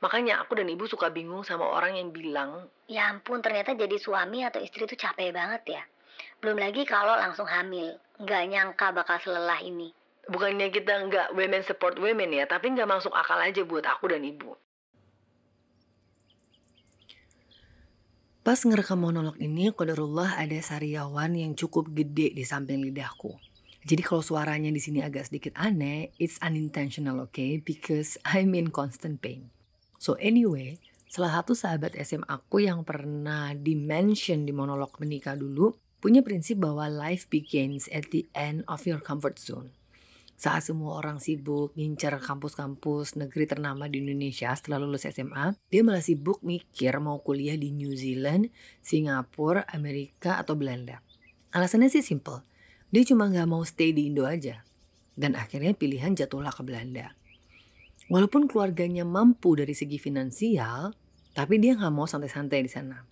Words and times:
Makanya 0.00 0.40
aku 0.40 0.56
dan 0.56 0.68
ibu 0.72 0.88
suka 0.88 1.12
bingung 1.12 1.44
sama 1.44 1.68
orang 1.68 2.00
yang 2.00 2.08
bilang, 2.08 2.72
Ya 2.88 3.12
ampun, 3.12 3.44
ternyata 3.44 3.76
jadi 3.76 4.00
suami 4.00 4.40
atau 4.48 4.64
istri 4.64 4.88
itu 4.88 4.96
capek 4.96 5.28
banget 5.36 5.76
ya. 5.76 5.82
Belum 6.40 6.56
lagi 6.56 6.88
kalau 6.88 7.12
langsung 7.20 7.44
hamil. 7.44 8.00
Nggak 8.16 8.42
nyangka 8.48 8.86
bakal 8.96 9.20
selelah 9.20 9.60
ini. 9.60 9.92
bukannya 10.30 10.70
kita 10.70 11.10
nggak 11.10 11.28
women 11.34 11.62
support 11.66 11.98
women 11.98 12.30
ya, 12.30 12.46
tapi 12.46 12.70
nggak 12.70 12.86
masuk 12.86 13.10
akal 13.10 13.34
aja 13.34 13.66
buat 13.66 13.82
aku 13.82 14.14
dan 14.14 14.22
ibu. 14.22 14.54
Pas 18.46 18.56
ngerekam 18.62 18.96
monolog 18.96 19.36
ini, 19.42 19.68
kodarullah 19.74 20.38
ada 20.38 20.56
sariawan 20.62 21.34
yang 21.34 21.52
cukup 21.58 21.90
gede 21.90 22.30
di 22.32 22.44
samping 22.46 22.80
lidahku. 22.80 23.36
Jadi 23.84 24.00
kalau 24.06 24.24
suaranya 24.24 24.72
di 24.72 24.80
sini 24.80 25.04
agak 25.04 25.28
sedikit 25.28 25.56
aneh, 25.60 26.14
it's 26.16 26.40
unintentional, 26.40 27.20
okay? 27.26 27.58
Because 27.58 28.16
I'm 28.24 28.54
in 28.56 28.72
constant 28.72 29.20
pain. 29.20 29.59
So 30.00 30.16
anyway, 30.16 30.80
salah 31.12 31.36
satu 31.36 31.52
sahabat 31.52 31.92
SM 31.92 32.24
aku 32.24 32.64
yang 32.64 32.88
pernah 32.88 33.52
dimention 33.52 34.48
di 34.48 34.52
monolog 34.56 34.96
menikah 34.96 35.36
dulu, 35.36 35.76
punya 36.00 36.24
prinsip 36.24 36.56
bahwa 36.56 36.88
life 36.88 37.28
begins 37.28 37.84
at 37.92 38.08
the 38.08 38.24
end 38.32 38.64
of 38.64 38.88
your 38.88 39.04
comfort 39.04 39.36
zone. 39.36 39.76
Saat 40.40 40.72
semua 40.72 40.96
orang 40.96 41.20
sibuk 41.20 41.76
ngincar 41.76 42.16
kampus-kampus 42.16 43.20
negeri 43.20 43.44
ternama 43.44 43.92
di 43.92 44.00
Indonesia 44.00 44.48
setelah 44.56 44.80
lulus 44.80 45.04
SMA, 45.04 45.52
dia 45.68 45.84
malah 45.84 46.00
sibuk 46.00 46.40
mikir 46.40 46.96
mau 46.96 47.20
kuliah 47.20 47.60
di 47.60 47.68
New 47.68 47.92
Zealand, 47.92 48.48
Singapura, 48.80 49.68
Amerika, 49.68 50.40
atau 50.40 50.56
Belanda. 50.56 51.04
Alasannya 51.52 51.92
sih 51.92 52.00
simple, 52.00 52.40
dia 52.88 53.04
cuma 53.04 53.28
nggak 53.28 53.44
mau 53.52 53.60
stay 53.68 53.92
di 53.92 54.08
Indo 54.08 54.24
aja. 54.24 54.64
Dan 55.12 55.36
akhirnya 55.36 55.76
pilihan 55.76 56.16
jatuhlah 56.16 56.56
ke 56.56 56.64
Belanda. 56.64 57.19
Walaupun 58.10 58.50
keluarganya 58.50 59.06
mampu 59.06 59.54
dari 59.54 59.70
segi 59.70 59.94
finansial, 60.02 60.90
tapi 61.30 61.62
dia 61.62 61.78
nggak 61.78 61.94
mau 61.94 62.10
santai-santai 62.10 62.66
di 62.66 62.70
sana. 62.70 63.06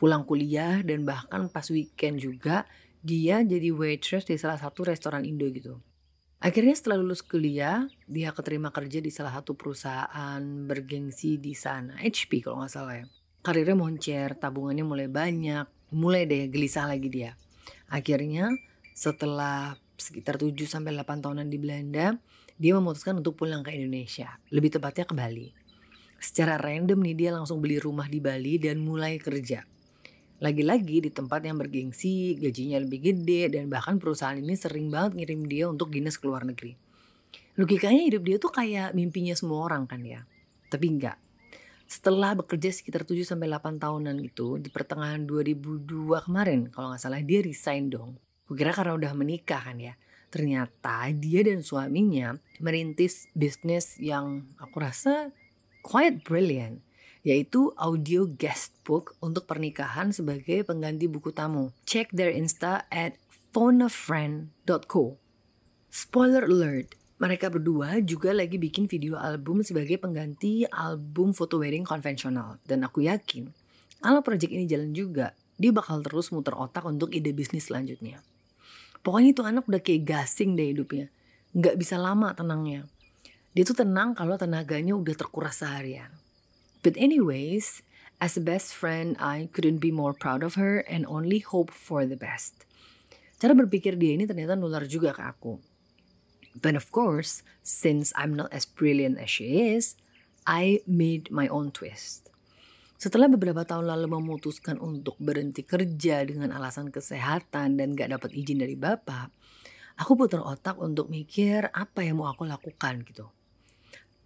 Pulang 0.00 0.24
kuliah 0.24 0.80
dan 0.80 1.04
bahkan 1.04 1.52
pas 1.52 1.68
weekend 1.68 2.24
juga, 2.24 2.64
dia 3.04 3.44
jadi 3.44 3.68
waitress 3.68 4.24
di 4.24 4.40
salah 4.40 4.56
satu 4.56 4.88
restoran 4.88 5.28
Indo 5.28 5.44
gitu. 5.52 5.76
Akhirnya 6.40 6.72
setelah 6.72 7.04
lulus 7.04 7.20
kuliah, 7.20 7.84
dia 8.08 8.32
keterima 8.32 8.72
kerja 8.72 9.04
di 9.04 9.12
salah 9.12 9.36
satu 9.36 9.60
perusahaan 9.60 10.40
bergengsi 10.40 11.36
di 11.36 11.52
sana, 11.52 12.00
HP 12.00 12.40
kalau 12.40 12.64
nggak 12.64 12.72
salah 12.72 12.96
ya. 12.96 13.06
Karirnya 13.44 13.76
moncer, 13.76 14.40
tabungannya 14.40 14.84
mulai 14.88 15.08
banyak, 15.12 15.68
mulai 15.92 16.24
deh 16.24 16.48
gelisah 16.48 16.88
lagi 16.88 17.12
dia. 17.12 17.36
Akhirnya 17.92 18.48
setelah 18.96 19.76
sekitar 20.00 20.40
7 20.40 20.56
sampai 20.64 20.96
8 20.96 21.20
tahunan 21.20 21.48
di 21.52 21.60
Belanda, 21.60 22.16
dia 22.60 22.76
memutuskan 22.76 23.16
untuk 23.16 23.40
pulang 23.40 23.64
ke 23.64 23.72
Indonesia, 23.72 24.36
lebih 24.52 24.76
tepatnya 24.76 25.08
ke 25.08 25.16
Bali. 25.16 25.48
Secara 26.20 26.60
random 26.60 27.00
nih 27.00 27.16
dia 27.16 27.30
langsung 27.32 27.64
beli 27.64 27.80
rumah 27.80 28.04
di 28.04 28.20
Bali 28.20 28.60
dan 28.60 28.84
mulai 28.84 29.16
kerja. 29.16 29.64
Lagi-lagi 30.44 31.00
di 31.00 31.08
tempat 31.08 31.40
yang 31.40 31.56
bergengsi, 31.56 32.36
gajinya 32.36 32.76
lebih 32.84 33.00
gede, 33.00 33.56
dan 33.56 33.72
bahkan 33.72 33.96
perusahaan 33.96 34.36
ini 34.36 34.52
sering 34.52 34.92
banget 34.92 35.16
ngirim 35.16 35.48
dia 35.48 35.72
untuk 35.72 35.88
dinas 35.88 36.20
ke 36.20 36.28
luar 36.28 36.44
negeri. 36.44 36.76
Logikanya 37.56 38.04
hidup 38.04 38.22
dia 38.28 38.36
tuh 38.36 38.52
kayak 38.52 38.92
mimpinya 38.92 39.32
semua 39.32 39.64
orang 39.64 39.88
kan 39.88 40.04
ya. 40.04 40.28
Tapi 40.68 40.84
enggak. 40.84 41.16
Setelah 41.88 42.36
bekerja 42.36 42.72
sekitar 42.72 43.08
7-8 43.08 43.80
tahunan 43.80 44.16
itu, 44.20 44.60
di 44.60 44.68
pertengahan 44.68 45.24
2002 45.24 46.28
kemarin, 46.28 46.68
kalau 46.68 46.92
nggak 46.92 47.00
salah 47.00 47.24
dia 47.24 47.40
resign 47.40 47.88
dong. 47.88 48.20
Kukira 48.44 48.76
karena 48.76 48.96
udah 48.96 49.12
menikah 49.16 49.64
kan 49.64 49.80
ya. 49.80 49.96
Ternyata 50.30 51.10
dia 51.12 51.42
dan 51.42 51.60
suaminya 51.60 52.38
merintis 52.62 53.26
bisnis 53.34 53.98
yang 53.98 54.46
aku 54.62 54.78
rasa 54.78 55.34
quite 55.82 56.22
brilliant 56.22 56.80
yaitu 57.20 57.68
audio 57.76 58.24
guest 58.24 58.72
book 58.80 59.12
untuk 59.20 59.44
pernikahan 59.44 60.08
sebagai 60.08 60.64
pengganti 60.64 61.04
buku 61.04 61.36
tamu. 61.36 61.68
Check 61.84 62.16
their 62.16 62.32
Insta 62.32 62.88
at 62.88 63.20
phonafriend.co. 63.52 65.20
Spoiler 65.90 66.46
alert, 66.48 66.96
mereka 67.20 67.52
berdua 67.52 68.00
juga 68.00 68.32
lagi 68.32 68.56
bikin 68.56 68.88
video 68.88 69.20
album 69.20 69.60
sebagai 69.60 70.00
pengganti 70.00 70.64
album 70.70 71.36
foto 71.36 71.60
wedding 71.60 71.84
konvensional. 71.84 72.56
Dan 72.64 72.86
aku 72.86 73.04
yakin, 73.04 73.52
kalau 74.00 74.24
project 74.24 74.54
ini 74.54 74.64
jalan 74.64 74.96
juga, 74.96 75.36
dia 75.60 75.74
bakal 75.76 76.00
terus 76.00 76.32
muter 76.32 76.56
otak 76.56 76.88
untuk 76.88 77.12
ide 77.12 77.36
bisnis 77.36 77.68
selanjutnya. 77.68 78.24
Pokoknya 79.00 79.32
itu 79.32 79.42
anak 79.44 79.64
udah 79.64 79.80
kayak 79.80 80.04
gasing 80.04 80.56
deh 80.56 80.72
hidupnya. 80.72 81.08
Nggak 81.56 81.76
bisa 81.80 81.96
lama 81.96 82.32
tenangnya. 82.36 82.86
Dia 83.52 83.66
tuh 83.66 83.82
tenang 83.82 84.14
kalau 84.14 84.38
tenaganya 84.38 84.94
udah 84.94 85.16
terkuras 85.18 85.58
seharian. 85.58 86.14
But 86.86 86.94
anyways, 86.94 87.82
as 88.22 88.38
a 88.38 88.44
best 88.44 88.72
friend, 88.72 89.18
I 89.18 89.50
couldn't 89.50 89.82
be 89.82 89.90
more 89.90 90.14
proud 90.14 90.46
of 90.46 90.54
her 90.54 90.86
and 90.86 91.02
only 91.10 91.42
hope 91.42 91.74
for 91.74 92.06
the 92.06 92.16
best. 92.16 92.64
Cara 93.42 93.56
berpikir 93.56 93.98
dia 93.98 94.14
ini 94.14 94.28
ternyata 94.28 94.54
nular 94.54 94.86
juga 94.86 95.10
ke 95.10 95.26
aku. 95.26 95.58
But 96.54 96.78
of 96.78 96.94
course, 96.94 97.42
since 97.66 98.14
I'm 98.14 98.36
not 98.38 98.54
as 98.54 98.68
brilliant 98.68 99.18
as 99.18 99.32
she 99.32 99.74
is, 99.74 99.98
I 100.46 100.86
made 100.86 101.34
my 101.34 101.50
own 101.50 101.74
twist. 101.74 102.29
Setelah 103.00 103.32
beberapa 103.32 103.64
tahun 103.64 103.88
lalu 103.88 104.20
memutuskan 104.20 104.76
untuk 104.76 105.16
berhenti 105.16 105.64
kerja 105.64 106.20
dengan 106.20 106.52
alasan 106.52 106.92
kesehatan 106.92 107.80
dan 107.80 107.96
gak 107.96 108.12
dapat 108.12 108.36
izin 108.36 108.60
dari 108.60 108.76
bapak, 108.76 109.32
aku 109.96 110.20
putar 110.20 110.44
otak 110.44 110.76
untuk 110.76 111.08
mikir 111.08 111.72
apa 111.72 112.04
yang 112.04 112.20
mau 112.20 112.28
aku 112.28 112.44
lakukan 112.44 113.00
gitu. 113.08 113.32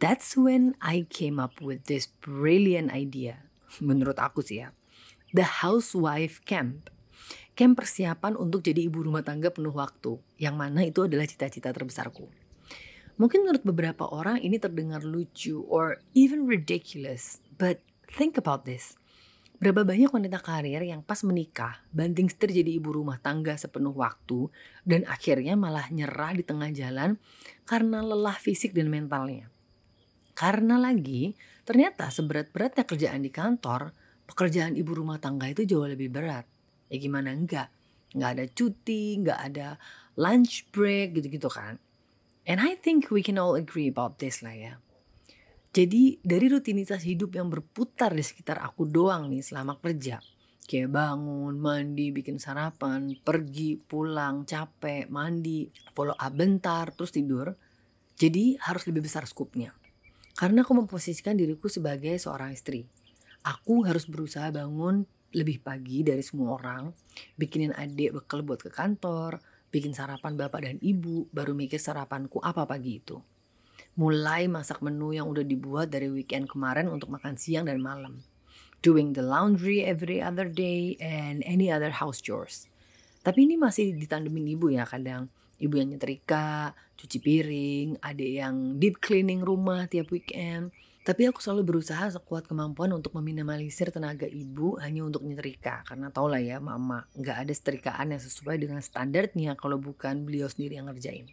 That's 0.03 0.35
when 0.35 0.75
I 0.83 1.07
came 1.07 1.39
up 1.39 1.63
with 1.63 1.87
this 1.87 2.11
brilliant 2.19 2.91
idea. 2.91 3.47
Menurut 3.79 4.19
aku 4.19 4.43
sih 4.43 4.67
ya. 4.67 4.75
The 5.31 5.63
Housewife 5.63 6.43
Camp. 6.43 6.91
Camp 7.55 7.79
persiapan 7.79 8.35
untuk 8.35 8.67
jadi 8.67 8.91
ibu 8.91 9.07
rumah 9.07 9.23
tangga 9.23 9.55
penuh 9.55 9.71
waktu. 9.71 10.19
Yang 10.43 10.55
mana 10.59 10.83
itu 10.83 11.07
adalah 11.07 11.31
cita-cita 11.31 11.71
terbesarku. 11.71 12.27
Mungkin 13.23 13.47
menurut 13.47 13.63
beberapa 13.63 14.11
orang 14.11 14.43
ini 14.43 14.59
terdengar 14.59 15.07
lucu 15.07 15.63
or 15.71 16.03
even 16.19 16.51
ridiculous. 16.51 17.39
But 17.55 17.94
think 18.15 18.39
about 18.39 18.63
this. 18.63 18.95
Berapa 19.59 19.87
banyak 19.87 20.11
wanita 20.11 20.43
karir 20.43 20.83
yang 20.83 21.03
pas 21.03 21.23
menikah 21.27 21.83
banting 21.95 22.31
setir 22.31 22.51
jadi 22.51 22.79
ibu 22.79 22.91
rumah 22.91 23.19
tangga 23.23 23.55
sepenuh 23.55 23.95
waktu 23.95 24.51
dan 24.83 25.07
akhirnya 25.07 25.55
malah 25.55 25.87
nyerah 25.91 26.35
di 26.35 26.43
tengah 26.43 26.71
jalan 26.75 27.19
karena 27.67 28.03
lelah 28.03 28.35
fisik 28.39 28.75
dan 28.75 28.91
mentalnya. 28.91 29.51
Karena 30.35 30.75
lagi, 30.79 31.39
ternyata 31.63 32.11
seberat-beratnya 32.11 32.83
kerjaan 32.83 33.23
di 33.23 33.31
kantor, 33.31 33.95
pekerjaan 34.27 34.75
ibu 34.75 34.91
rumah 34.91 35.23
tangga 35.23 35.47
itu 35.47 35.63
jauh 35.63 35.87
lebih 35.87 36.11
berat. 36.11 36.47
Ya 36.91 36.99
gimana 36.99 37.31
enggak? 37.31 37.71
Enggak 38.11 38.31
ada 38.35 38.45
cuti, 38.51 39.23
enggak 39.23 39.39
ada 39.39 39.69
lunch 40.19 40.67
break 40.75 41.15
gitu-gitu 41.15 41.47
kan. 41.47 41.79
And 42.45 42.59
I 42.61 42.75
think 42.77 43.09
we 43.09 43.25
can 43.25 43.41
all 43.41 43.55
agree 43.55 43.89
about 43.89 44.19
this 44.19 44.43
lah 44.43 44.53
ya. 44.53 44.84
Jadi 45.75 46.23
dari 46.23 46.47
rutinitas 46.47 47.03
hidup 47.03 47.35
yang 47.35 47.51
berputar 47.51 48.15
di 48.15 48.23
sekitar 48.23 48.63
aku 48.63 48.87
doang 48.87 49.27
nih 49.27 49.43
selama 49.43 49.75
kerja. 49.83 50.23
Kayak 50.71 50.95
bangun, 50.95 51.59
mandi, 51.59 52.15
bikin 52.15 52.39
sarapan, 52.39 53.19
pergi, 53.19 53.75
pulang, 53.75 54.47
capek, 54.47 55.11
mandi, 55.11 55.67
follow 55.91 56.15
up 56.15 56.31
bentar, 56.31 56.95
terus 56.95 57.11
tidur. 57.11 57.59
Jadi 58.15 58.55
harus 58.63 58.87
lebih 58.87 59.03
besar 59.03 59.27
skupnya. 59.27 59.75
Karena 60.39 60.63
aku 60.63 60.79
memposisikan 60.79 61.35
diriku 61.35 61.67
sebagai 61.67 62.15
seorang 62.23 62.55
istri. 62.55 62.87
Aku 63.43 63.83
harus 63.83 64.07
berusaha 64.07 64.55
bangun 64.55 65.03
lebih 65.35 65.59
pagi 65.59 66.07
dari 66.07 66.23
semua 66.23 66.55
orang, 66.55 66.95
bikinin 67.35 67.75
adik 67.75 68.15
bekal 68.23 68.47
buat 68.47 68.63
ke 68.63 68.71
kantor, 68.71 69.43
bikin 69.75 69.91
sarapan 69.91 70.39
bapak 70.39 70.71
dan 70.71 70.79
ibu, 70.79 71.27
baru 71.35 71.51
mikir 71.51 71.83
sarapanku 71.83 72.39
apa 72.39 72.63
pagi 72.63 73.03
itu. 73.03 73.34
Mulai 73.95 74.51
masak 74.51 74.83
menu 74.83 75.15
yang 75.15 75.31
udah 75.31 75.47
dibuat 75.47 75.95
dari 75.95 76.11
weekend 76.11 76.51
kemarin 76.51 76.91
untuk 76.91 77.15
makan 77.15 77.39
siang 77.39 77.71
dan 77.71 77.79
malam. 77.79 78.27
Doing 78.83 79.15
the 79.15 79.23
laundry 79.23 79.87
every 79.87 80.19
other 80.19 80.51
day 80.51 80.99
and 80.99 81.47
any 81.47 81.71
other 81.71 81.95
house 81.95 82.19
chores. 82.19 82.67
Tapi 83.23 83.49
ini 83.49 83.55
masih 83.55 83.95
ditandemin 83.95 84.59
ibu 84.59 84.69
ya 84.69 84.85
kadang 84.85 85.31
ibu 85.63 85.75
yang 85.79 85.95
nyetrika, 85.95 86.75
cuci 86.99 87.19
piring, 87.23 87.89
ada 88.03 88.25
yang 88.25 88.77
deep 88.83 88.99
cleaning 88.99 89.43
rumah 89.43 89.87
tiap 89.87 90.11
weekend. 90.11 90.75
Tapi 91.05 91.29
aku 91.29 91.37
selalu 91.37 91.77
berusaha 91.77 92.09
sekuat 92.09 92.49
kemampuan 92.49 92.89
untuk 92.97 93.13
meminimalisir 93.21 93.93
tenaga 93.93 94.25
ibu 94.25 94.81
hanya 94.81 95.05
untuk 95.05 95.21
nyetrika. 95.21 95.85
Karena 95.85 96.09
tau 96.09 96.33
lah 96.33 96.41
ya 96.41 96.65
mama, 96.65 97.05
nggak 97.13 97.45
ada 97.45 97.53
setrikaan 97.53 98.17
yang 98.17 98.23
sesuai 98.25 98.57
dengan 98.57 98.81
standarnya 98.81 99.53
kalau 99.61 99.77
bukan 99.77 100.25
beliau 100.25 100.49
sendiri 100.49 100.81
yang 100.81 100.89
ngerjain. 100.89 101.29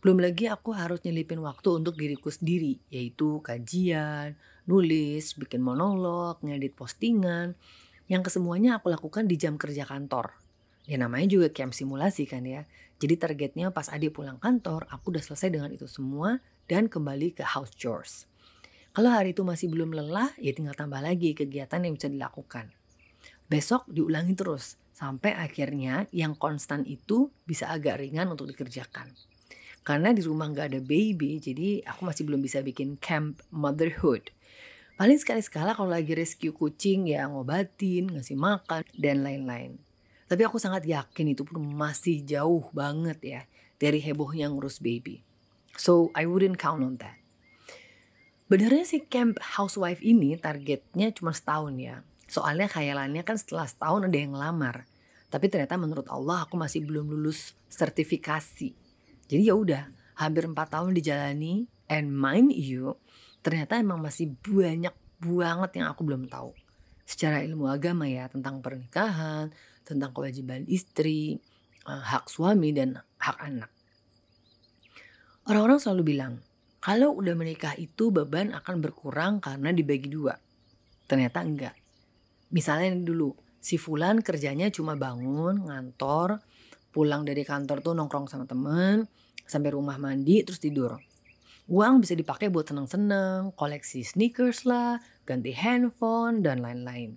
Belum 0.00 0.16
lagi 0.16 0.48
aku 0.48 0.72
harus 0.72 1.04
nyelipin 1.04 1.44
waktu 1.44 1.76
untuk 1.76 1.92
diriku 1.92 2.32
sendiri, 2.32 2.80
yaitu 2.88 3.44
kajian, 3.44 4.32
nulis, 4.64 5.36
bikin 5.36 5.60
monolog, 5.60 6.40
ngedit 6.40 6.72
postingan, 6.72 7.52
yang 8.08 8.24
kesemuanya 8.24 8.80
aku 8.80 8.88
lakukan 8.88 9.28
di 9.28 9.36
jam 9.36 9.60
kerja 9.60 9.84
kantor. 9.84 10.32
Ya 10.88 10.96
namanya 10.96 11.28
juga 11.28 11.52
camp 11.52 11.76
simulasi 11.76 12.24
kan 12.24 12.48
ya. 12.48 12.64
Jadi 12.96 13.20
targetnya 13.20 13.76
pas 13.76 13.92
adik 13.92 14.16
pulang 14.16 14.40
kantor, 14.40 14.88
aku 14.88 15.12
udah 15.12 15.20
selesai 15.20 15.52
dengan 15.52 15.68
itu 15.68 15.84
semua 15.84 16.40
dan 16.64 16.88
kembali 16.88 17.36
ke 17.36 17.44
house 17.44 17.76
chores. 17.76 18.24
Kalau 18.96 19.12
hari 19.12 19.36
itu 19.36 19.44
masih 19.44 19.68
belum 19.68 19.94
lelah, 19.94 20.32
ya 20.40 20.50
tinggal 20.56 20.74
tambah 20.74 20.98
lagi 20.98 21.36
kegiatan 21.36 21.84
yang 21.84 21.94
bisa 21.94 22.08
dilakukan. 22.08 22.72
Besok 23.46 23.84
diulangi 23.86 24.32
terus, 24.32 24.80
sampai 24.96 25.36
akhirnya 25.36 26.08
yang 26.10 26.34
konstan 26.34 26.88
itu 26.88 27.30
bisa 27.44 27.68
agak 27.68 28.00
ringan 28.02 28.32
untuk 28.32 28.50
dikerjakan. 28.50 29.12
Karena 29.90 30.14
di 30.14 30.22
rumah 30.22 30.46
nggak 30.46 30.70
ada 30.70 30.78
baby, 30.78 31.42
jadi 31.42 31.82
aku 31.82 32.06
masih 32.06 32.22
belum 32.22 32.38
bisa 32.38 32.62
bikin 32.62 32.94
camp 33.02 33.42
motherhood. 33.50 34.30
Paling 34.94 35.18
sekali-sekala 35.18 35.74
kalau 35.74 35.90
lagi 35.90 36.14
rescue 36.14 36.54
kucing 36.54 37.10
ya 37.10 37.26
ngobatin, 37.26 38.06
ngasih 38.06 38.38
makan, 38.38 38.86
dan 38.94 39.26
lain-lain. 39.26 39.82
Tapi 40.30 40.46
aku 40.46 40.62
sangat 40.62 40.86
yakin 40.86 41.34
itu 41.34 41.42
pun 41.42 41.58
masih 41.58 42.22
jauh 42.22 42.70
banget 42.70 43.18
ya 43.18 43.40
dari 43.82 43.98
hebohnya 43.98 44.46
ngurus 44.46 44.78
baby. 44.78 45.26
So 45.74 46.14
I 46.14 46.22
wouldn't 46.30 46.62
count 46.62 46.86
on 46.86 47.02
that. 47.02 47.18
Benernya 48.46 48.86
sih 48.86 49.02
camp 49.10 49.42
housewife 49.42 49.98
ini 50.06 50.38
targetnya 50.38 51.10
cuma 51.10 51.34
setahun 51.34 51.74
ya. 51.82 52.06
Soalnya 52.30 52.70
khayalannya 52.70 53.26
kan 53.26 53.34
setelah 53.42 53.66
setahun 53.66 54.06
ada 54.06 54.14
yang 54.14 54.38
ngelamar. 54.38 54.86
Tapi 55.34 55.50
ternyata 55.50 55.74
menurut 55.74 56.06
Allah 56.06 56.46
aku 56.46 56.54
masih 56.54 56.86
belum 56.86 57.10
lulus 57.10 57.58
sertifikasi. 57.66 58.79
Jadi 59.30 59.46
ya 59.46 59.54
udah, 59.54 59.86
hampir 60.18 60.42
empat 60.42 60.74
tahun 60.74 60.90
dijalani 60.90 61.70
and 61.86 62.10
mind 62.10 62.50
you, 62.50 62.98
ternyata 63.46 63.78
emang 63.78 64.02
masih 64.02 64.34
banyak 64.42 64.90
banget 65.22 65.70
yang 65.78 65.86
aku 65.86 66.02
belum 66.02 66.26
tahu. 66.26 66.50
Secara 67.06 67.38
ilmu 67.46 67.70
agama 67.70 68.10
ya, 68.10 68.26
tentang 68.26 68.58
pernikahan, 68.58 69.54
tentang 69.86 70.10
kewajiban 70.10 70.66
istri, 70.66 71.38
eh, 71.86 72.02
hak 72.10 72.26
suami, 72.26 72.74
dan 72.74 72.98
hak 73.22 73.38
anak. 73.38 73.70
Orang-orang 75.46 75.78
selalu 75.78 76.02
bilang, 76.10 76.42
kalau 76.82 77.14
udah 77.14 77.38
menikah 77.38 77.78
itu 77.78 78.10
beban 78.10 78.50
akan 78.50 78.82
berkurang 78.82 79.38
karena 79.38 79.70
dibagi 79.70 80.10
dua. 80.10 80.34
Ternyata 81.06 81.38
enggak. 81.46 81.74
Misalnya 82.50 82.98
dulu, 82.98 83.34
si 83.62 83.78
Fulan 83.78 84.26
kerjanya 84.26 84.72
cuma 84.74 84.98
bangun, 84.98 85.70
ngantor, 85.70 86.42
pulang 86.90 87.26
dari 87.26 87.42
kantor 87.46 87.82
tuh 87.82 87.94
nongkrong 87.94 88.26
sama 88.26 88.46
temen, 88.46 89.06
sampai 89.46 89.70
rumah 89.74 89.98
mandi, 89.98 90.42
terus 90.46 90.62
tidur. 90.62 90.98
Uang 91.70 92.02
bisa 92.02 92.18
dipakai 92.18 92.50
buat 92.50 92.66
seneng-seneng, 92.66 93.54
koleksi 93.54 94.02
sneakers 94.02 94.66
lah, 94.66 94.98
ganti 95.22 95.54
handphone, 95.54 96.42
dan 96.42 96.62
lain-lain. 96.62 97.14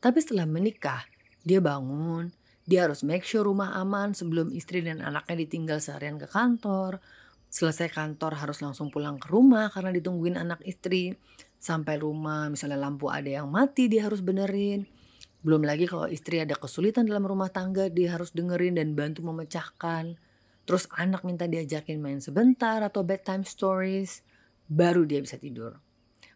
Tapi 0.00 0.18
setelah 0.24 0.48
menikah, 0.48 1.04
dia 1.44 1.60
bangun, 1.60 2.32
dia 2.64 2.88
harus 2.88 3.04
make 3.04 3.26
sure 3.26 3.44
rumah 3.44 3.76
aman 3.76 4.16
sebelum 4.16 4.54
istri 4.54 4.80
dan 4.80 5.04
anaknya 5.04 5.44
ditinggal 5.44 5.82
seharian 5.82 6.16
ke 6.16 6.30
kantor. 6.30 7.02
Selesai 7.50 7.90
kantor 7.90 8.38
harus 8.38 8.62
langsung 8.62 8.94
pulang 8.94 9.18
ke 9.18 9.26
rumah 9.26 9.68
karena 9.74 9.90
ditungguin 9.90 10.38
anak 10.38 10.62
istri. 10.62 11.18
Sampai 11.60 11.98
rumah 11.98 12.48
misalnya 12.48 12.78
lampu 12.78 13.10
ada 13.10 13.26
yang 13.26 13.50
mati 13.50 13.90
dia 13.90 14.06
harus 14.06 14.22
benerin. 14.22 14.86
Belum 15.40 15.64
lagi 15.64 15.88
kalau 15.88 16.04
istri 16.04 16.36
ada 16.44 16.52
kesulitan 16.52 17.08
dalam 17.08 17.24
rumah 17.24 17.48
tangga 17.48 17.88
dia 17.88 18.12
harus 18.12 18.36
dengerin 18.36 18.76
dan 18.76 18.92
bantu 18.92 19.24
memecahkan. 19.24 20.20
Terus 20.68 20.84
anak 20.92 21.24
minta 21.24 21.48
diajakin 21.48 21.96
main 21.96 22.20
sebentar 22.20 22.84
atau 22.84 23.00
bedtime 23.00 23.48
stories, 23.48 24.20
baru 24.68 25.08
dia 25.08 25.24
bisa 25.24 25.40
tidur. 25.40 25.80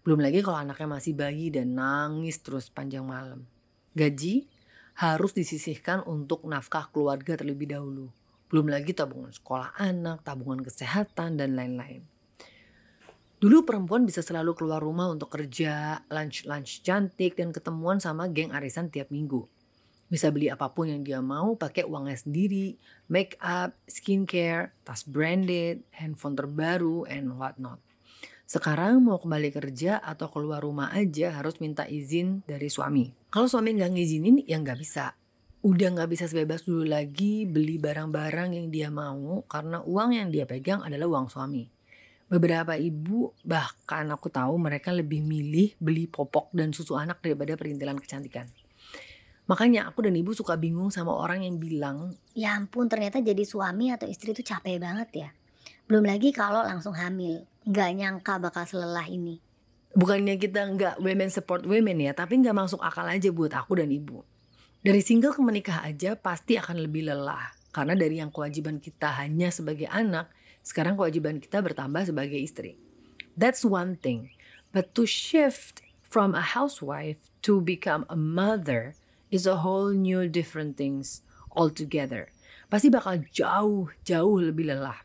Belum 0.00 0.24
lagi 0.24 0.40
kalau 0.40 0.56
anaknya 0.56 0.88
masih 0.88 1.12
bayi 1.12 1.52
dan 1.52 1.76
nangis 1.76 2.40
terus 2.40 2.72
panjang 2.72 3.04
malam. 3.04 3.44
Gaji 3.92 4.48
harus 4.96 5.36
disisihkan 5.36 6.00
untuk 6.08 6.44
nafkah 6.48 6.88
keluarga 6.88 7.36
terlebih 7.36 7.76
dahulu. 7.76 8.08
Belum 8.48 8.72
lagi 8.72 8.96
tabungan 8.96 9.32
sekolah 9.34 9.76
anak, 9.76 10.22
tabungan 10.22 10.62
kesehatan, 10.62 11.36
dan 11.40 11.58
lain-lain. 11.58 12.13
Dulu 13.44 13.60
perempuan 13.60 14.08
bisa 14.08 14.24
selalu 14.24 14.56
keluar 14.56 14.80
rumah 14.80 15.12
untuk 15.12 15.28
kerja, 15.28 16.00
lunch-lunch 16.08 16.80
cantik, 16.80 17.36
dan 17.36 17.52
ketemuan 17.52 18.00
sama 18.00 18.24
geng 18.32 18.56
arisan 18.56 18.88
tiap 18.88 19.12
minggu. 19.12 19.44
Bisa 20.08 20.32
beli 20.32 20.48
apa 20.48 20.72
pun 20.72 20.88
yang 20.88 21.04
dia 21.04 21.20
mau 21.20 21.52
pakai 21.52 21.84
uangnya 21.84 22.16
sendiri, 22.16 22.80
make 23.12 23.36
up, 23.44 23.76
skincare, 23.84 24.72
tas 24.80 25.04
branded, 25.04 25.84
handphone 25.92 26.32
terbaru, 26.32 27.04
and 27.04 27.36
whatnot. 27.36 27.84
Sekarang 28.48 29.04
mau 29.04 29.20
kembali 29.20 29.52
kerja 29.52 30.00
atau 30.00 30.32
keluar 30.32 30.64
rumah 30.64 30.88
aja 30.96 31.36
harus 31.36 31.60
minta 31.60 31.84
izin 31.84 32.40
dari 32.48 32.72
suami. 32.72 33.12
Kalau 33.28 33.44
suami 33.44 33.76
nggak 33.76 33.92
ngizinin 33.92 34.40
ya 34.48 34.56
nggak 34.56 34.80
bisa. 34.80 35.20
Udah 35.60 35.92
nggak 35.92 36.08
bisa 36.08 36.24
sebebas 36.32 36.64
dulu 36.64 36.88
lagi 36.88 37.44
beli 37.44 37.76
barang-barang 37.76 38.56
yang 38.56 38.72
dia 38.72 38.88
mau 38.88 39.44
karena 39.44 39.84
uang 39.84 40.16
yang 40.16 40.32
dia 40.32 40.48
pegang 40.48 40.80
adalah 40.80 41.12
uang 41.12 41.28
suami. 41.28 41.73
Beberapa 42.34 42.74
ibu 42.74 43.30
bahkan 43.46 44.10
aku 44.10 44.26
tahu 44.26 44.58
mereka 44.58 44.90
lebih 44.90 45.22
milih 45.22 45.78
beli 45.78 46.10
popok 46.10 46.50
dan 46.50 46.74
susu 46.74 46.98
anak 46.98 47.22
daripada 47.22 47.54
perintilan 47.54 47.94
kecantikan. 47.94 48.50
Makanya 49.46 49.86
aku 49.86 50.02
dan 50.02 50.18
ibu 50.18 50.34
suka 50.34 50.58
bingung 50.58 50.90
sama 50.90 51.14
orang 51.14 51.46
yang 51.46 51.62
bilang, 51.62 52.18
Ya 52.34 52.58
ampun 52.58 52.90
ternyata 52.90 53.22
jadi 53.22 53.46
suami 53.46 53.94
atau 53.94 54.10
istri 54.10 54.34
itu 54.34 54.42
capek 54.42 54.82
banget 54.82 55.08
ya. 55.14 55.28
Belum 55.86 56.02
lagi 56.02 56.34
kalau 56.34 56.66
langsung 56.66 56.98
hamil. 56.98 57.46
Nggak 57.70 57.90
nyangka 58.02 58.42
bakal 58.42 58.66
selelah 58.66 59.06
ini. 59.06 59.38
bukannya 59.94 60.34
kita 60.42 60.74
nggak 60.74 60.94
women 60.98 61.30
support 61.30 61.62
women 61.62 62.02
ya, 62.02 62.18
tapi 62.18 62.42
nggak 62.42 62.56
masuk 62.66 62.82
akal 62.82 63.06
aja 63.06 63.30
buat 63.30 63.54
aku 63.54 63.78
dan 63.78 63.94
ibu. 63.94 64.26
Dari 64.82 64.98
single 64.98 65.30
ke 65.30 65.38
menikah 65.38 65.86
aja 65.86 66.18
pasti 66.18 66.58
akan 66.58 66.82
lebih 66.82 67.06
lelah. 67.06 67.54
Karena 67.70 67.94
dari 67.94 68.18
yang 68.18 68.34
kewajiban 68.34 68.82
kita 68.82 69.22
hanya 69.22 69.54
sebagai 69.54 69.86
anak, 69.86 70.34
sekarang 70.64 70.96
kewajiban 70.96 71.38
kita 71.44 71.60
bertambah 71.60 72.08
sebagai 72.08 72.40
istri. 72.40 72.80
That's 73.36 73.62
one 73.62 74.00
thing. 74.00 74.32
But 74.72 74.96
to 74.96 75.04
shift 75.04 75.84
from 76.00 76.32
a 76.32 76.56
housewife 76.56 77.28
to 77.44 77.60
become 77.60 78.08
a 78.08 78.16
mother 78.16 78.96
is 79.28 79.44
a 79.44 79.60
whole 79.60 79.92
new 79.92 80.24
different 80.26 80.80
things 80.80 81.20
altogether. 81.52 82.32
Pasti 82.72 82.88
bakal 82.88 83.28
jauh, 83.30 83.92
jauh 84.02 84.38
lebih 84.40 84.72
lelah. 84.72 85.04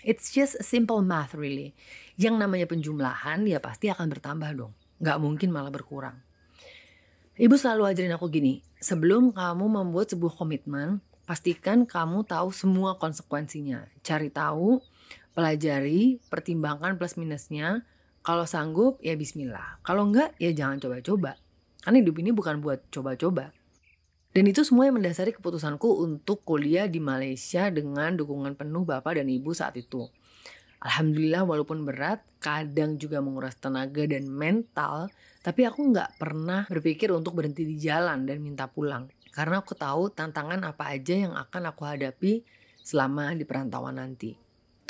It's 0.00 0.32
just 0.32 0.56
a 0.56 0.64
simple 0.64 1.04
math 1.04 1.36
really. 1.36 1.76
Yang 2.16 2.40
namanya 2.40 2.66
penjumlahan 2.66 3.44
ya 3.44 3.60
pasti 3.60 3.92
akan 3.92 4.08
bertambah 4.08 4.50
dong. 4.56 4.72
Nggak 4.96 5.18
mungkin 5.20 5.48
malah 5.52 5.68
berkurang. 5.68 6.16
Ibu 7.40 7.56
selalu 7.56 7.88
ajarin 7.88 8.16
aku 8.16 8.28
gini, 8.28 8.60
sebelum 8.80 9.32
kamu 9.32 9.64
membuat 9.64 10.12
sebuah 10.12 10.36
komitmen, 10.36 11.00
pastikan 11.30 11.86
kamu 11.86 12.26
tahu 12.26 12.50
semua 12.50 12.98
konsekuensinya. 12.98 13.86
Cari 14.02 14.34
tahu, 14.34 14.82
pelajari, 15.30 16.18
pertimbangkan 16.26 16.98
plus 16.98 17.14
minusnya. 17.14 17.86
Kalau 18.26 18.50
sanggup 18.50 18.98
ya 18.98 19.14
bismillah. 19.14 19.78
Kalau 19.86 20.10
enggak 20.10 20.34
ya 20.42 20.50
jangan 20.50 20.82
coba-coba. 20.82 21.38
Karena 21.86 22.02
hidup 22.02 22.18
ini 22.18 22.34
bukan 22.34 22.58
buat 22.58 22.82
coba-coba. 22.90 23.54
Dan 24.34 24.50
itu 24.50 24.66
semua 24.66 24.90
yang 24.90 24.98
mendasari 24.98 25.30
keputusanku 25.30 26.02
untuk 26.02 26.42
kuliah 26.42 26.90
di 26.90 26.98
Malaysia 26.98 27.70
dengan 27.70 28.18
dukungan 28.18 28.58
penuh 28.58 28.82
bapak 28.82 29.22
dan 29.22 29.30
ibu 29.30 29.54
saat 29.54 29.78
itu. 29.78 30.10
Alhamdulillah 30.82 31.46
walaupun 31.46 31.86
berat, 31.86 32.26
kadang 32.42 32.98
juga 32.98 33.22
menguras 33.22 33.54
tenaga 33.54 34.02
dan 34.02 34.26
mental, 34.26 35.06
tapi 35.46 35.62
aku 35.62 35.94
nggak 35.94 36.18
pernah 36.18 36.66
berpikir 36.66 37.14
untuk 37.14 37.38
berhenti 37.38 37.62
di 37.62 37.78
jalan 37.78 38.26
dan 38.26 38.42
minta 38.42 38.66
pulang. 38.66 39.06
Karena 39.30 39.62
aku 39.62 39.78
tahu 39.78 40.10
tantangan 40.10 40.62
apa 40.66 40.90
aja 40.90 41.14
yang 41.14 41.34
akan 41.38 41.70
aku 41.70 41.86
hadapi 41.86 42.42
selama 42.82 43.30
di 43.34 43.46
perantauan 43.46 43.98
nanti. 43.98 44.34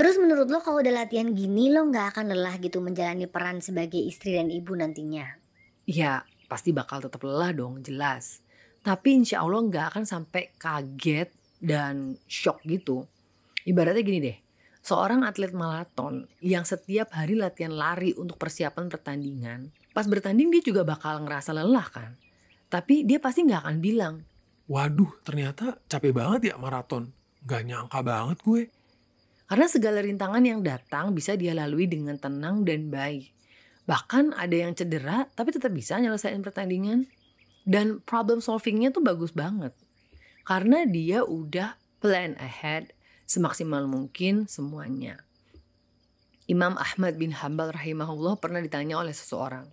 Terus 0.01 0.17
menurut 0.17 0.49
lo 0.49 0.65
kalau 0.65 0.81
udah 0.81 1.05
latihan 1.05 1.29
gini 1.37 1.69
lo 1.69 1.85
nggak 1.85 2.17
akan 2.17 2.33
lelah 2.33 2.57
gitu 2.57 2.81
menjalani 2.81 3.29
peran 3.29 3.61
sebagai 3.61 4.01
istri 4.01 4.33
dan 4.33 4.49
ibu 4.49 4.73
nantinya? 4.73 5.37
Ya, 5.85 6.25
pasti 6.49 6.73
bakal 6.73 7.05
tetap 7.05 7.21
lelah 7.21 7.53
dong, 7.53 7.85
jelas. 7.85 8.41
Tapi 8.81 9.21
insya 9.21 9.45
Allah 9.45 9.61
nggak 9.61 9.87
akan 9.93 10.05
sampai 10.09 10.57
kaget 10.57 11.29
dan 11.61 12.17
shock 12.25 12.65
gitu. 12.65 13.05
Ibaratnya 13.69 14.01
gini 14.01 14.19
deh, 14.25 14.39
seorang 14.81 15.21
atlet 15.21 15.53
maraton 15.53 16.25
yang 16.41 16.65
setiap 16.65 17.13
hari 17.13 17.37
latihan 17.37 17.77
lari 17.77 18.17
untuk 18.17 18.41
persiapan 18.41 18.89
pertandingan, 18.89 19.69
pas 19.93 20.09
bertanding 20.09 20.49
dia 20.49 20.65
juga 20.65 20.81
bakal 20.89 21.21
ngerasa 21.29 21.53
lelah 21.53 21.89
kan. 21.93 22.17
Tapi 22.71 23.03
dia 23.03 23.19
pasti 23.19 23.43
nggak 23.43 23.67
akan 23.67 23.79
bilang, 23.83 24.15
Waduh, 24.71 25.11
ternyata 25.27 25.83
capek 25.91 26.15
banget 26.15 26.55
ya 26.55 26.55
maraton. 26.55 27.11
Gak 27.43 27.67
nyangka 27.67 28.07
banget 28.07 28.39
gue. 28.47 28.63
karena 29.51 29.67
segala 29.67 29.99
rintangan 29.99 30.47
yang 30.47 30.63
datang 30.63 31.11
bisa 31.11 31.35
dia 31.35 31.51
lalui 31.51 31.91
dengan 31.91 32.15
tenang 32.15 32.63
dan 32.63 32.87
baik. 32.87 33.35
Bahkan 33.83 34.39
ada 34.39 34.55
yang 34.55 34.79
cedera 34.79 35.27
tapi 35.35 35.51
tetap 35.51 35.75
bisa 35.75 35.99
nyelesain 35.99 36.39
pertandingan. 36.39 37.11
Dan 37.67 37.99
problem 38.07 38.39
solvingnya 38.39 38.95
tuh 38.95 39.03
bagus 39.03 39.35
banget. 39.35 39.75
Karena 40.47 40.87
dia 40.87 41.27
udah 41.27 41.75
plan 41.99 42.39
ahead 42.39 42.95
semaksimal 43.27 43.91
mungkin 43.91 44.47
semuanya. 44.47 45.27
Imam 46.47 46.79
Ahmad 46.79 47.19
bin 47.19 47.35
Hambal 47.35 47.75
rahimahullah 47.75 48.39
pernah 48.39 48.63
ditanya 48.63 49.03
oleh 49.03 49.15
seseorang. 49.15 49.67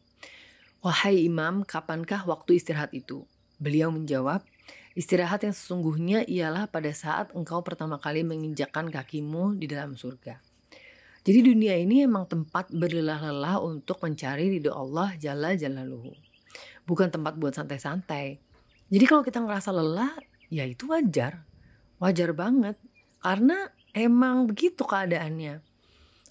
Wahai 0.86 1.26
imam, 1.26 1.66
kapankah 1.66 2.30
waktu 2.30 2.62
istirahat 2.62 2.94
itu? 2.94 3.26
Beliau 3.58 3.90
menjawab, 3.90 4.46
istirahat 4.94 5.42
yang 5.42 5.56
sesungguhnya 5.58 6.22
ialah 6.30 6.70
pada 6.70 6.94
saat 6.94 7.34
engkau 7.34 7.66
pertama 7.66 7.98
kali 7.98 8.22
menginjakkan 8.22 8.94
kakimu 8.94 9.58
di 9.58 9.66
dalam 9.66 9.98
surga. 9.98 10.38
Jadi 11.28 11.44
dunia 11.44 11.76
ini 11.76 12.06
emang 12.06 12.24
tempat 12.30 12.72
berlelah-lelah 12.72 13.60
untuk 13.60 14.00
mencari 14.00 14.48
ridho 14.48 14.72
Allah 14.72 15.12
Jalla 15.20 15.58
Jalaluhu. 15.58 16.16
Bukan 16.88 17.12
tempat 17.12 17.36
buat 17.36 17.52
santai-santai. 17.52 18.40
Jadi 18.88 19.06
kalau 19.10 19.26
kita 19.28 19.44
ngerasa 19.44 19.76
lelah, 19.76 20.16
ya 20.48 20.64
itu 20.64 20.88
wajar. 20.88 21.44
Wajar 22.00 22.32
banget. 22.32 22.80
Karena 23.20 23.68
emang 23.92 24.48
begitu 24.48 24.88
keadaannya. 24.88 25.60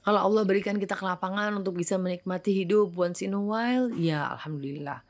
Kalau 0.07 0.23
Allah 0.23 0.47
berikan 0.47 0.79
kita 0.79 0.95
kelapangan 0.95 1.51
untuk 1.59 1.83
bisa 1.83 1.99
menikmati 1.99 2.55
hidup 2.55 2.95
once 2.95 3.27
in 3.27 3.35
a 3.35 3.43
while, 3.43 3.91
ya 3.91 4.39
alhamdulillah. 4.39 5.03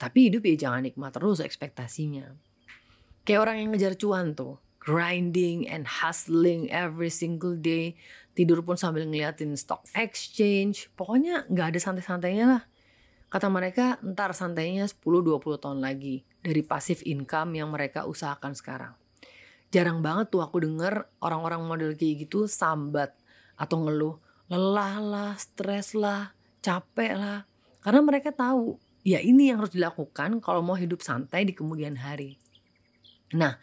Tapi 0.00 0.32
hidup 0.32 0.48
ya 0.48 0.56
jangan 0.56 0.80
nikmat 0.80 1.12
terus 1.12 1.44
ekspektasinya. 1.44 2.32
Kayak 3.28 3.40
orang 3.44 3.56
yang 3.60 3.68
ngejar 3.76 4.00
cuan 4.00 4.32
tuh 4.32 4.56
grinding 4.80 5.68
and 5.68 5.84
hustling 6.00 6.72
every 6.72 7.12
single 7.12 7.52
day. 7.52 8.00
Tidur 8.32 8.64
pun 8.64 8.80
sambil 8.80 9.04
ngeliatin 9.04 9.52
stock 9.60 9.84
exchange. 9.92 10.88
Pokoknya 10.96 11.44
nggak 11.52 11.76
ada 11.76 11.80
santai-santainya 11.84 12.48
lah. 12.48 12.62
Kata 13.28 13.52
mereka 13.52 14.00
ntar 14.00 14.32
santainya 14.32 14.88
10-20 14.88 15.60
tahun 15.60 15.84
lagi 15.84 16.24
dari 16.40 16.64
pasif 16.64 17.04
income 17.04 17.60
yang 17.60 17.68
mereka 17.68 18.08
usahakan 18.08 18.56
sekarang. 18.56 18.96
Jarang 19.68 20.00
banget 20.00 20.32
tuh 20.32 20.40
aku 20.40 20.64
denger 20.64 21.06
orang-orang 21.20 21.60
model 21.62 21.92
kayak 21.92 22.24
gitu 22.24 22.48
sambat 22.48 23.12
atau 23.60 23.84
ngeluh. 23.84 24.29
Lelah 24.50 24.98
lah, 24.98 25.32
stres 25.38 25.94
lah, 25.94 26.34
capek 26.60 27.14
lah. 27.14 27.46
Karena 27.80 28.02
mereka 28.02 28.34
tahu 28.34 28.76
ya 29.06 29.22
ini 29.22 29.48
yang 29.48 29.62
harus 29.62 29.72
dilakukan 29.72 30.42
kalau 30.42 30.60
mau 30.60 30.76
hidup 30.76 31.00
santai 31.00 31.46
di 31.46 31.54
kemudian 31.54 31.96
hari. 31.96 32.36
Nah, 33.30 33.56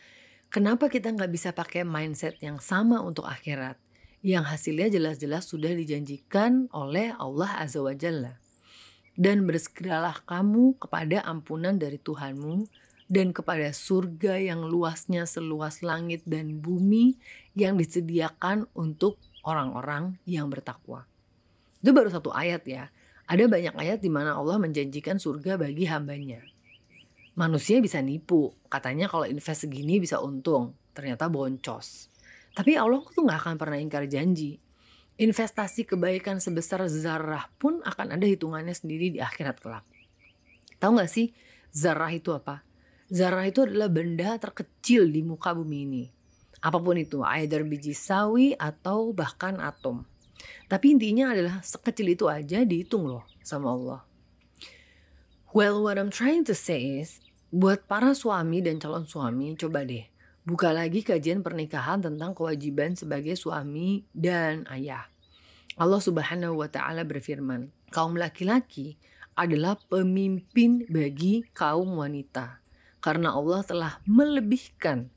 Kenapa 0.48 0.88
kita 0.88 1.12
nggak 1.12 1.28
bisa 1.28 1.52
pakai 1.52 1.84
mindset 1.84 2.40
yang 2.40 2.64
sama 2.64 3.04
untuk 3.04 3.28
akhirat? 3.28 3.76
Yang 4.24 4.46
hasilnya 4.48 4.88
jelas-jelas 4.88 5.44
sudah 5.44 5.76
dijanjikan 5.76 6.72
oleh 6.72 7.12
Allah 7.20 7.60
Azza 7.60 7.84
wa 7.84 7.92
Jalla. 7.92 8.40
Dan 9.20 9.44
bersegeralah 9.44 10.24
kamu 10.24 10.80
kepada 10.80 11.20
ampunan 11.28 11.76
dari 11.76 12.00
Tuhanmu 12.00 12.64
dan 13.12 13.36
kepada 13.36 13.76
surga 13.76 14.40
yang 14.40 14.64
luasnya 14.64 15.28
seluas 15.28 15.84
langit 15.84 16.24
dan 16.24 16.64
bumi 16.64 17.20
yang 17.52 17.76
disediakan 17.76 18.72
untuk 18.72 19.20
orang-orang 19.48 20.20
yang 20.28 20.52
bertakwa. 20.52 21.08
Itu 21.80 21.96
baru 21.96 22.12
satu 22.12 22.36
ayat 22.36 22.68
ya. 22.68 22.92
Ada 23.32 23.48
banyak 23.48 23.76
ayat 23.80 24.00
di 24.04 24.12
mana 24.12 24.36
Allah 24.36 24.60
menjanjikan 24.60 25.16
surga 25.16 25.56
bagi 25.56 25.88
hambanya 25.88 26.44
manusia 27.38 27.78
bisa 27.78 28.02
nipu. 28.02 28.52
Katanya 28.68 29.06
kalau 29.06 29.30
invest 29.30 29.70
segini 29.70 30.02
bisa 30.02 30.20
untung. 30.20 30.74
Ternyata 30.92 31.30
boncos. 31.30 32.10
Tapi 32.58 32.74
Allah 32.74 33.06
tuh 33.14 33.30
gak 33.30 33.46
akan 33.46 33.56
pernah 33.62 33.78
ingkar 33.78 34.10
janji. 34.10 34.58
Investasi 35.22 35.86
kebaikan 35.86 36.42
sebesar 36.42 36.82
zarah 36.90 37.46
pun 37.62 37.86
akan 37.86 38.18
ada 38.18 38.26
hitungannya 38.26 38.74
sendiri 38.74 39.14
di 39.14 39.20
akhirat 39.22 39.62
kelak. 39.62 39.86
Tahu 40.82 40.98
gak 40.98 41.10
sih 41.10 41.30
zarah 41.70 42.10
itu 42.10 42.34
apa? 42.34 42.66
Zarah 43.08 43.46
itu 43.46 43.64
adalah 43.64 43.88
benda 43.88 44.36
terkecil 44.42 45.08
di 45.14 45.22
muka 45.22 45.54
bumi 45.54 45.78
ini. 45.86 46.06
Apa 46.60 46.82
pun 46.82 46.98
itu, 46.98 47.22
either 47.38 47.62
biji 47.64 47.94
sawi 47.94 48.58
atau 48.58 49.14
bahkan 49.14 49.62
atom. 49.62 50.08
Tapi 50.68 50.98
intinya 50.98 51.32
adalah 51.32 51.62
sekecil 51.64 52.14
itu 52.14 52.26
aja 52.28 52.66
dihitung 52.66 53.08
loh 53.08 53.24
sama 53.46 53.74
Allah. 53.74 54.02
Well, 55.56 55.82
what 55.82 55.98
I'm 55.98 56.12
trying 56.12 56.44
to 56.50 56.56
say 56.58 57.02
is, 57.02 57.24
Buat 57.48 57.88
para 57.88 58.12
suami 58.12 58.60
dan 58.60 58.76
calon 58.76 59.08
suami, 59.08 59.56
coba 59.56 59.88
deh 59.88 60.04
buka 60.44 60.76
lagi 60.76 61.00
kajian 61.00 61.44
pernikahan 61.44 62.04
tentang 62.04 62.36
kewajiban 62.36 62.96
sebagai 62.96 63.40
suami 63.40 64.04
dan 64.12 64.68
ayah. 64.68 65.08
Allah 65.80 66.04
Subhanahu 66.04 66.60
wa 66.60 66.68
taala 66.68 67.08
berfirman, 67.08 67.72
kaum 67.96 68.20
laki-laki 68.20 69.00
adalah 69.40 69.80
pemimpin 69.88 70.84
bagi 70.92 71.48
kaum 71.56 71.96
wanita 71.96 72.60
karena 73.00 73.32
Allah 73.32 73.64
telah 73.64 74.04
melebihkan 74.04 75.08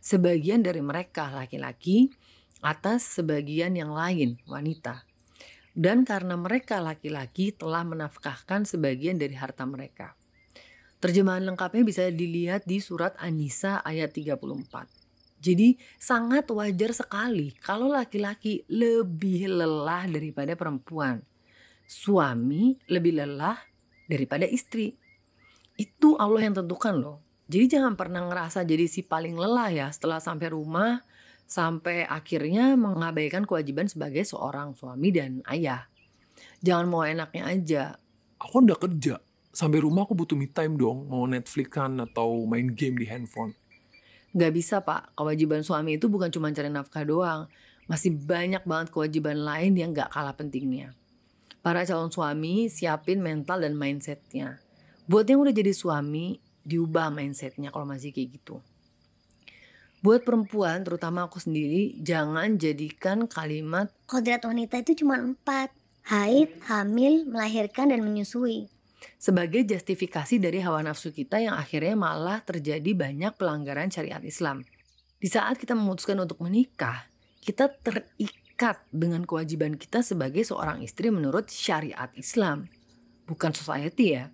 sebagian 0.00 0.64
dari 0.64 0.80
mereka 0.80 1.28
laki-laki 1.30 2.10
atas 2.60 3.20
sebagian 3.20 3.76
yang 3.76 3.92
lain 3.92 4.40
wanita. 4.48 5.04
Dan 5.70 6.02
karena 6.02 6.34
mereka 6.34 6.82
laki-laki 6.82 7.54
telah 7.54 7.86
menafkahkan 7.86 8.66
sebagian 8.66 9.16
dari 9.16 9.38
harta 9.38 9.62
mereka. 9.64 10.18
Terjemahan 11.00 11.46
lengkapnya 11.46 11.80
bisa 11.80 12.04
dilihat 12.12 12.68
di 12.68 12.82
surat 12.82 13.16
An-Nisa 13.16 13.80
ayat 13.80 14.12
34. 14.12 14.44
Jadi 15.40 15.80
sangat 15.96 16.52
wajar 16.52 16.92
sekali 16.92 17.56
kalau 17.56 17.88
laki-laki 17.88 18.68
lebih 18.68 19.48
lelah 19.48 20.04
daripada 20.04 20.52
perempuan. 20.52 21.24
Suami 21.88 22.76
lebih 22.92 23.16
lelah 23.16 23.56
daripada 24.04 24.44
istri. 24.44 24.92
Itu 25.80 26.20
Allah 26.20 26.44
yang 26.44 26.60
tentukan 26.60 26.92
loh. 26.92 27.29
Jadi 27.50 27.66
jangan 27.66 27.98
pernah 27.98 28.30
ngerasa 28.30 28.62
jadi 28.62 28.86
si 28.86 29.02
paling 29.02 29.34
lelah 29.34 29.74
ya 29.74 29.86
setelah 29.90 30.22
sampai 30.22 30.54
rumah 30.54 31.02
sampai 31.50 32.06
akhirnya 32.06 32.78
mengabaikan 32.78 33.42
kewajiban 33.42 33.90
sebagai 33.90 34.22
seorang 34.22 34.78
suami 34.78 35.10
dan 35.10 35.42
ayah. 35.50 35.90
Jangan 36.62 36.86
mau 36.86 37.02
enaknya 37.02 37.42
aja. 37.50 37.82
Aku 38.38 38.62
udah 38.62 38.78
kerja, 38.78 39.18
sampai 39.50 39.82
rumah 39.82 40.06
aku 40.06 40.14
butuh 40.14 40.38
me 40.38 40.46
time 40.46 40.78
dong. 40.78 41.10
Mau 41.10 41.26
Netflix 41.26 41.74
kan 41.74 41.98
atau 41.98 42.46
main 42.46 42.70
game 42.70 43.02
di 43.02 43.10
handphone. 43.10 43.58
Gak 44.30 44.54
bisa 44.54 44.78
pak. 44.86 45.10
Kewajiban 45.18 45.66
suami 45.66 45.98
itu 45.98 46.06
bukan 46.06 46.30
cuma 46.30 46.54
cari 46.54 46.70
nafkah 46.70 47.02
doang. 47.02 47.50
Masih 47.90 48.14
banyak 48.14 48.62
banget 48.62 48.94
kewajiban 48.94 49.42
lain 49.42 49.74
yang 49.74 49.90
gak 49.90 50.14
kalah 50.14 50.38
pentingnya. 50.38 50.94
Para 51.66 51.82
calon 51.82 52.14
suami 52.14 52.70
siapin 52.70 53.18
mental 53.18 53.66
dan 53.66 53.74
mindsetnya. 53.74 54.62
Buat 55.10 55.26
yang 55.26 55.42
udah 55.42 55.50
jadi 55.50 55.74
suami 55.74 56.38
diubah 56.66 57.12
mindsetnya 57.12 57.72
kalau 57.72 57.86
masih 57.88 58.12
kayak 58.12 58.40
gitu 58.40 58.58
Buat 60.00 60.24
perempuan, 60.24 60.80
terutama 60.80 61.28
aku 61.28 61.36
sendiri, 61.36 61.92
jangan 62.00 62.56
jadikan 62.56 63.28
kalimat 63.28 63.92
Kodrat 64.08 64.48
wanita 64.48 64.80
itu 64.80 65.04
cuma 65.04 65.20
empat. 65.20 65.76
Haid, 66.08 66.56
hamil, 66.72 67.28
melahirkan, 67.28 67.92
dan 67.92 68.00
menyusui 68.00 68.72
sebagai 69.16 69.64
justifikasi 69.64 70.40
dari 70.40 70.60
hawa 70.60 70.84
nafsu 70.84 71.12
kita 71.12 71.40
yang 71.40 71.56
akhirnya 71.56 71.96
malah 71.96 72.40
terjadi 72.44 72.92
banyak 72.92 73.32
pelanggaran 73.36 73.88
syariat 73.88 74.20
Islam. 74.20 74.64
Di 75.20 75.28
saat 75.28 75.60
kita 75.60 75.76
memutuskan 75.76 76.16
untuk 76.20 76.40
menikah, 76.40 77.08
kita 77.44 77.68
terikat 77.80 78.80
dengan 78.88 79.24
kewajiban 79.24 79.76
kita 79.76 80.00
sebagai 80.00 80.44
seorang 80.44 80.80
istri 80.80 81.12
menurut 81.12 81.52
syariat 81.52 82.08
Islam, 82.16 82.68
bukan 83.28 83.52
society 83.52 84.16
ya. 84.16 84.32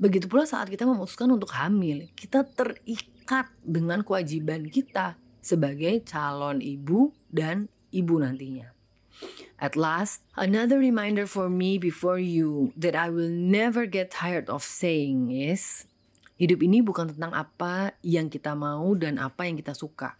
Begitu 0.00 0.32
pula 0.32 0.48
saat 0.48 0.72
kita 0.72 0.88
memutuskan 0.88 1.28
untuk 1.28 1.52
hamil, 1.52 2.08
kita 2.16 2.48
terikat 2.48 3.52
dengan 3.60 4.00
kewajiban 4.00 4.64
kita 4.72 5.20
sebagai 5.44 6.00
calon 6.08 6.64
ibu 6.64 7.12
dan 7.28 7.68
ibu 7.92 8.16
nantinya. 8.16 8.72
At 9.60 9.76
last, 9.76 10.24
another 10.40 10.80
reminder 10.80 11.28
for 11.28 11.52
me 11.52 11.76
before 11.76 12.16
you 12.16 12.72
that 12.80 12.96
I 12.96 13.12
will 13.12 13.28
never 13.28 13.84
get 13.84 14.08
tired 14.08 14.48
of 14.48 14.64
saying 14.64 15.28
is 15.36 15.84
hidup 16.40 16.64
ini 16.64 16.80
bukan 16.80 17.12
tentang 17.12 17.36
apa 17.36 17.92
yang 18.00 18.32
kita 18.32 18.56
mau 18.56 18.96
dan 18.96 19.20
apa 19.20 19.44
yang 19.44 19.60
kita 19.60 19.76
suka, 19.76 20.16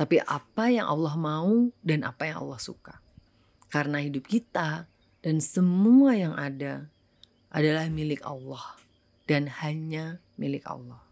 tapi 0.00 0.16
apa 0.24 0.72
yang 0.72 0.88
Allah 0.88 1.12
mau 1.20 1.68
dan 1.84 2.08
apa 2.08 2.32
yang 2.32 2.40
Allah 2.40 2.56
suka. 2.56 3.04
Karena 3.68 4.00
hidup 4.00 4.24
kita 4.24 4.88
dan 5.20 5.44
semua 5.44 6.16
yang 6.16 6.32
ada 6.40 6.88
adalah 7.52 7.84
milik 7.92 8.24
Allah 8.24 8.79
dan 9.30 9.46
hanya 9.62 10.18
milik 10.34 10.66
Allah. 10.66 11.09